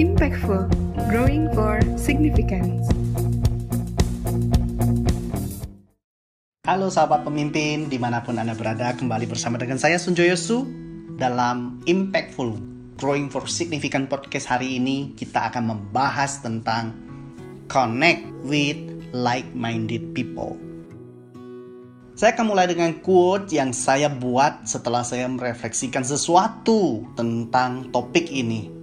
[0.00, 0.72] Impactful,
[1.12, 2.88] growing for significance.
[6.64, 10.64] Halo sahabat pemimpin, di mana pun Anda berada, kembali bersama dengan saya Sunjoyo Su
[11.20, 12.56] dalam Impactful,
[12.96, 16.96] Growing for Significant Podcast hari ini kita akan membahas tentang
[17.68, 18.80] Connect with
[19.12, 20.56] Like-Minded People.
[22.16, 28.81] Saya akan mulai dengan quote yang saya buat setelah saya merefleksikan sesuatu tentang topik ini.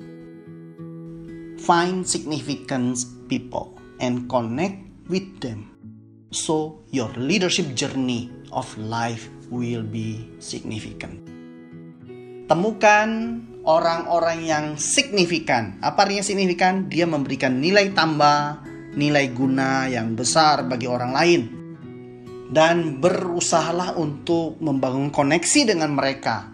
[1.69, 2.97] Find significant
[3.29, 5.69] people and connect with them
[6.33, 11.21] so your leadership journey of life will be significant.
[12.49, 13.09] Temukan
[13.69, 15.77] orang-orang yang signifikan.
[15.85, 16.89] Apa artinya signifikan?
[16.89, 18.65] Dia memberikan nilai tambah,
[18.97, 21.41] nilai guna yang besar bagi orang lain.
[22.49, 26.49] Dan berusahalah untuk membangun koneksi dengan mereka.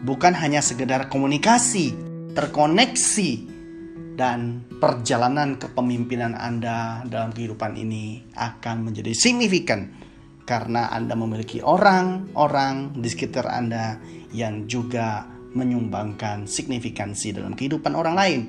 [0.00, 1.92] Bukan hanya sekedar komunikasi,
[2.32, 3.59] terkoneksi
[4.20, 9.96] dan perjalanan kepemimpinan Anda dalam kehidupan ini akan menjadi signifikan
[10.44, 13.96] karena Anda memiliki orang-orang di sekitar Anda
[14.36, 15.24] yang juga
[15.56, 18.40] menyumbangkan signifikansi dalam kehidupan orang lain.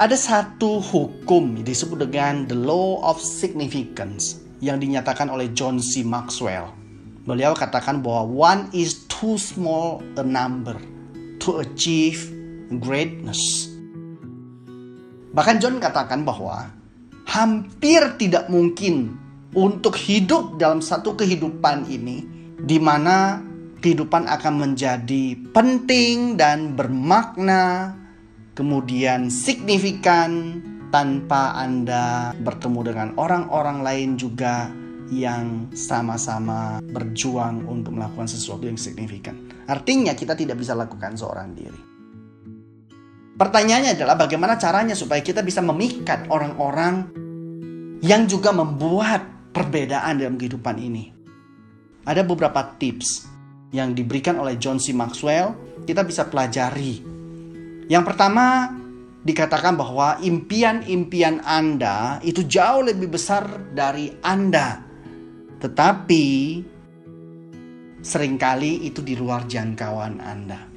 [0.00, 6.00] Ada satu hukum disebut dengan the law of significance yang dinyatakan oleh John C.
[6.00, 6.72] Maxwell.
[7.28, 10.74] Beliau katakan bahwa one is too small a number
[11.38, 12.32] to achieve
[12.80, 13.71] greatness.
[15.32, 16.68] Bahkan John katakan bahwa
[17.24, 19.16] hampir tidak mungkin
[19.56, 22.24] untuk hidup dalam satu kehidupan ini
[22.60, 23.40] di mana
[23.80, 27.96] kehidupan akan menjadi penting dan bermakna
[28.52, 30.60] kemudian signifikan
[30.92, 34.68] tanpa Anda bertemu dengan orang-orang lain juga
[35.08, 39.36] yang sama-sama berjuang untuk melakukan sesuatu yang signifikan.
[39.64, 41.91] Artinya kita tidak bisa lakukan seorang diri.
[43.32, 47.08] Pertanyaannya adalah bagaimana caranya supaya kita bisa memikat orang-orang
[48.04, 51.12] yang juga membuat perbedaan dalam kehidupan ini.
[52.02, 53.30] Ada beberapa tips
[53.70, 54.92] yang diberikan oleh John C.
[54.92, 55.54] Maxwell,
[55.86, 56.98] kita bisa pelajari.
[57.86, 58.74] Yang pertama,
[59.22, 64.82] dikatakan bahwa impian-impian Anda itu jauh lebih besar dari Anda.
[65.62, 66.26] Tetapi
[68.02, 70.71] sering kali itu di luar jangkauan Anda.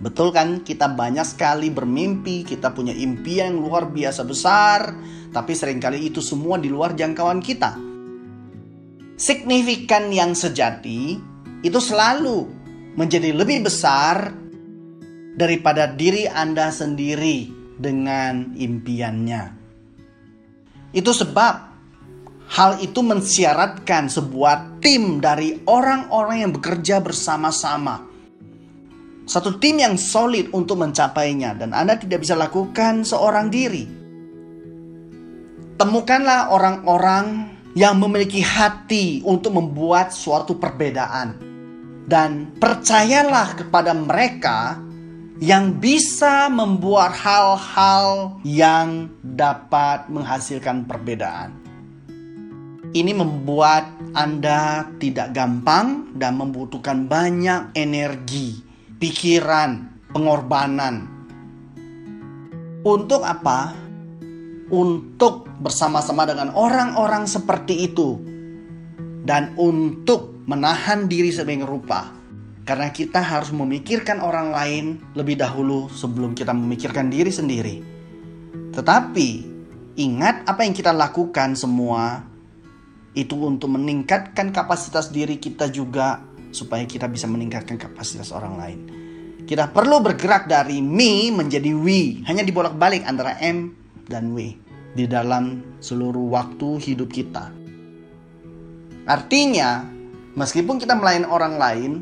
[0.00, 4.96] Betul kan kita banyak sekali bermimpi, kita punya impian yang luar biasa besar,
[5.28, 7.76] tapi sering kali itu semua di luar jangkauan kita.
[9.20, 11.20] Signifikan yang sejati
[11.60, 12.48] itu selalu
[12.96, 14.32] menjadi lebih besar
[15.36, 19.42] daripada diri Anda sendiri dengan impiannya.
[20.96, 21.54] Itu sebab
[22.56, 28.09] hal itu mensyaratkan sebuah tim dari orang-orang yang bekerja bersama-sama
[29.30, 33.86] satu tim yang solid untuk mencapainya dan Anda tidak bisa lakukan seorang diri.
[35.78, 37.46] Temukanlah orang-orang
[37.78, 41.38] yang memiliki hati untuk membuat suatu perbedaan
[42.10, 44.82] dan percayalah kepada mereka
[45.38, 51.54] yang bisa membuat hal-hal yang dapat menghasilkan perbedaan.
[52.90, 58.69] Ini membuat Anda tidak gampang dan membutuhkan banyak energi
[59.00, 61.08] pikiran, pengorbanan.
[62.84, 63.72] Untuk apa?
[64.70, 68.20] Untuk bersama-sama dengan orang-orang seperti itu
[69.24, 72.12] dan untuk menahan diri sebagai rupa.
[72.68, 74.84] Karena kita harus memikirkan orang lain
[75.18, 77.76] lebih dahulu sebelum kita memikirkan diri sendiri.
[78.70, 79.28] Tetapi
[79.98, 82.22] ingat apa yang kita lakukan semua
[83.10, 88.80] itu untuk meningkatkan kapasitas diri kita juga supaya kita bisa meningkatkan kapasitas orang lain.
[89.46, 93.74] Kita perlu bergerak dari me menjadi we, hanya dibolak-balik antara M
[94.06, 94.54] dan W
[94.94, 97.50] di dalam seluruh waktu hidup kita.
[99.10, 99.86] Artinya,
[100.38, 101.92] meskipun kita melayani orang lain,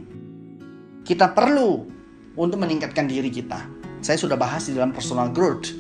[1.08, 1.88] kita perlu
[2.36, 3.64] untuk meningkatkan diri kita.
[4.04, 5.72] Saya sudah bahas di dalam personal growth.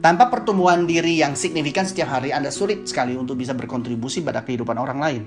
[0.00, 4.74] Tanpa pertumbuhan diri yang signifikan setiap hari, Anda sulit sekali untuk bisa berkontribusi pada kehidupan
[4.80, 5.22] orang lain.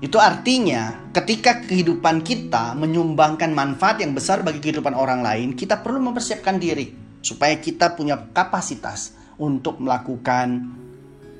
[0.00, 6.00] Itu artinya ketika kehidupan kita menyumbangkan manfaat yang besar bagi kehidupan orang lain, kita perlu
[6.00, 6.88] mempersiapkan diri
[7.20, 10.72] supaya kita punya kapasitas untuk melakukan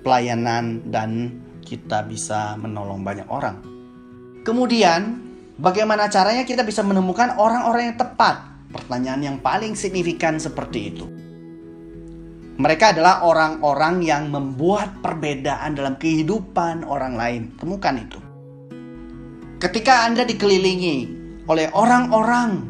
[0.04, 3.64] pelayanan dan kita bisa menolong banyak orang.
[4.44, 5.24] Kemudian,
[5.56, 8.44] bagaimana caranya kita bisa menemukan orang-orang yang tepat?
[8.76, 11.08] Pertanyaan yang paling signifikan seperti itu.
[12.60, 17.42] Mereka adalah orang-orang yang membuat perbedaan dalam kehidupan orang lain.
[17.56, 18.29] Temukan itu.
[19.60, 20.96] Ketika Anda dikelilingi
[21.44, 22.64] oleh orang-orang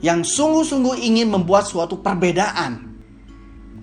[0.00, 2.96] yang sungguh-sungguh ingin membuat suatu perbedaan,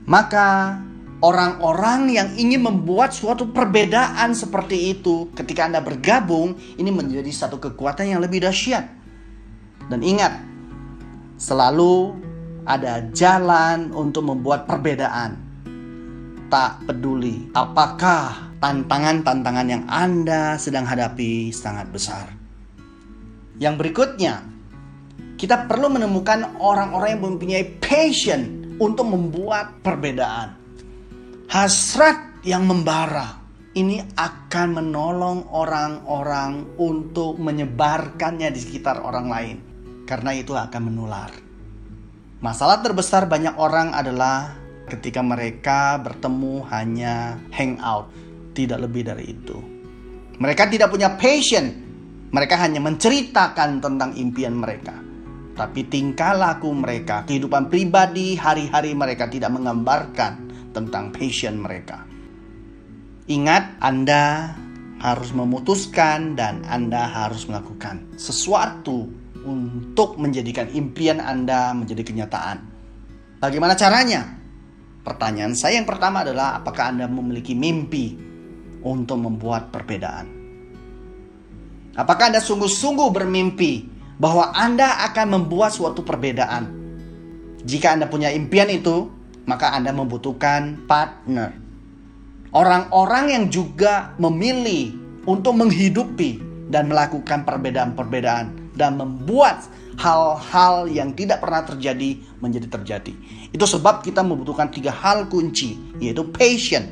[0.10, 0.82] maka
[1.22, 8.10] orang-orang yang ingin membuat suatu perbedaan seperti itu ketika Anda bergabung ini menjadi satu kekuatan
[8.10, 8.90] yang lebih dahsyat.
[9.86, 10.42] Dan ingat,
[11.38, 12.18] selalu
[12.66, 15.38] ada jalan untuk membuat perbedaan.
[16.50, 22.30] Tak peduli apakah tantangan-tantangan yang Anda sedang hadapi sangat besar.
[23.58, 24.46] Yang berikutnya,
[25.36, 30.54] kita perlu menemukan orang-orang yang mempunyai passion untuk membuat perbedaan.
[31.50, 33.42] Hasrat yang membara
[33.74, 39.58] ini akan menolong orang-orang untuk menyebarkannya di sekitar orang lain,
[40.06, 41.34] karena itu akan menular.
[42.42, 44.54] Masalah terbesar banyak orang adalah
[44.90, 48.10] ketika mereka bertemu hanya hangout,
[48.52, 49.58] tidak lebih dari itu.
[50.42, 51.66] Mereka tidak punya passion,
[52.34, 55.12] mereka hanya menceritakan tentang impian mereka
[55.52, 62.08] tapi tingkah laku mereka, kehidupan pribadi, hari-hari mereka tidak menggambarkan tentang passion mereka.
[63.28, 64.56] Ingat, Anda
[64.98, 69.06] harus memutuskan dan Anda harus melakukan sesuatu
[69.46, 72.58] untuk menjadikan impian Anda menjadi kenyataan.
[73.38, 74.42] Bagaimana caranya?
[75.02, 78.31] Pertanyaan saya yang pertama adalah apakah Anda memiliki mimpi
[78.82, 80.28] untuk membuat perbedaan?
[81.92, 83.92] Apakah Anda sungguh-sungguh bermimpi
[84.22, 86.70] bahwa Anda akan membuat suatu perbedaan.
[87.66, 89.10] Jika Anda punya impian itu,
[89.50, 91.58] maka Anda membutuhkan partner.
[92.54, 94.94] Orang-orang yang juga memilih
[95.26, 96.38] untuk menghidupi
[96.70, 99.66] dan melakukan perbedaan-perbedaan dan membuat
[99.98, 103.14] hal-hal yang tidak pernah terjadi menjadi terjadi.
[103.50, 106.86] Itu sebab kita membutuhkan tiga hal kunci, yaitu passion,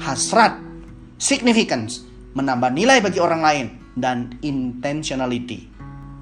[0.00, 0.56] hasrat,
[1.20, 3.66] significance, menambah nilai bagi orang lain,
[4.00, 5.70] dan intentionality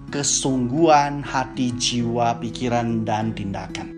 [0.08, 3.92] kesungguhan hati, jiwa, pikiran, dan tindakan.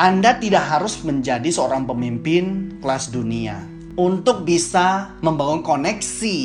[0.00, 3.60] Anda tidak harus menjadi seorang pemimpin kelas dunia
[3.94, 6.36] untuk bisa membangun koneksi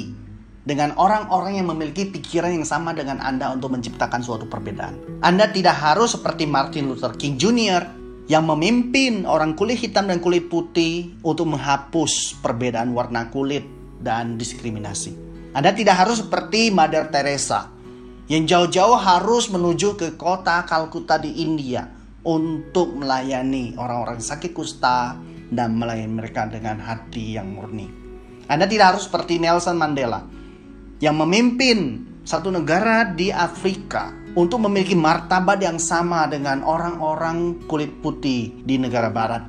[0.68, 5.24] dengan orang-orang yang memiliki pikiran yang sama dengan Anda untuk menciptakan suatu perbedaan.
[5.24, 7.97] Anda tidak harus seperti Martin Luther King Jr.
[8.28, 13.64] yang memimpin orang kulit hitam dan kulit putih untuk menghapus perbedaan warna kulit
[14.04, 15.16] dan diskriminasi.
[15.56, 17.72] Anda tidak harus seperti Mother Teresa
[18.28, 21.88] yang jauh-jauh harus menuju ke kota Kalkuta di India
[22.28, 25.16] untuk melayani orang-orang sakit kusta
[25.48, 27.88] dan melayani mereka dengan hati yang murni.
[28.52, 30.28] Anda tidak harus seperti Nelson Mandela
[31.00, 38.52] yang memimpin satu negara di Afrika untuk memiliki martabat yang sama dengan orang-orang kulit putih
[38.66, 39.44] di negara barat.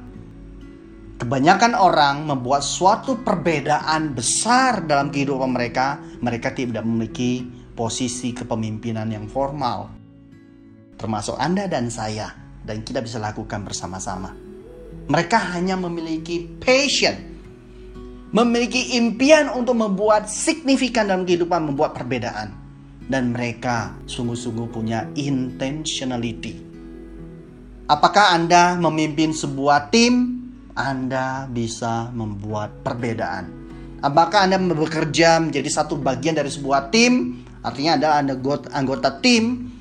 [1.18, 7.42] Kebanyakan orang membuat suatu perbedaan besar dalam kehidupan mereka, mereka tidak memiliki
[7.74, 9.90] posisi kepemimpinan yang formal,
[10.94, 12.30] termasuk Anda dan saya,
[12.62, 14.30] dan kita bisa lakukan bersama-sama.
[15.10, 17.18] Mereka hanya memiliki passion,
[18.30, 22.67] memiliki impian untuk membuat signifikan dalam kehidupan, membuat perbedaan,
[23.08, 26.60] dan mereka sungguh-sungguh punya intentionality.
[27.88, 30.44] Apakah Anda memimpin sebuah tim?
[30.76, 33.50] Anda bisa membuat perbedaan.
[34.04, 37.42] Apakah Anda bekerja menjadi satu bagian dari sebuah tim?
[37.64, 38.34] Artinya adalah Anda
[38.70, 39.72] anggota tim,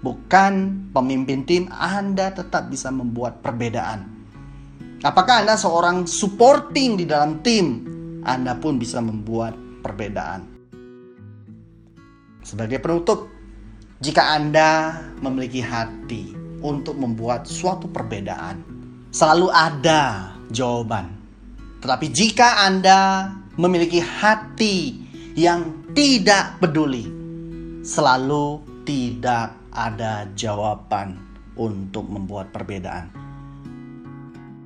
[0.00, 4.08] bukan pemimpin tim, Anda tetap bisa membuat perbedaan.
[5.04, 7.84] Apakah Anda seorang supporting di dalam tim?
[8.24, 9.52] Anda pun bisa membuat
[9.84, 10.57] perbedaan.
[12.48, 13.28] Sebagai penutup,
[14.00, 16.32] jika Anda memiliki hati
[16.64, 18.64] untuk membuat suatu perbedaan,
[19.12, 21.12] selalu ada jawaban.
[21.84, 23.28] Tetapi jika Anda
[23.60, 24.96] memiliki hati
[25.36, 27.04] yang tidak peduli,
[27.84, 31.20] selalu tidak ada jawaban
[31.52, 33.12] untuk membuat perbedaan.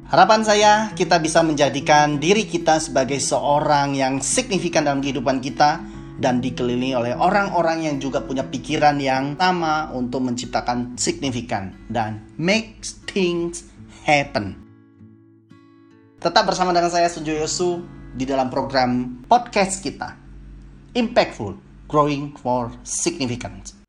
[0.06, 5.82] Harapan saya kita bisa menjadikan diri kita sebagai seorang yang signifikan dalam kehidupan kita
[6.22, 12.78] dan dikelilingi oleh orang-orang yang juga punya pikiran yang sama untuk menciptakan signifikan dan make
[13.10, 13.66] things
[14.06, 14.54] happen.
[16.22, 17.82] Tetap bersama dengan saya Sunjo Yosu
[18.14, 20.14] di dalam program podcast kita
[20.94, 21.58] Impactful
[21.90, 23.81] growing for significance.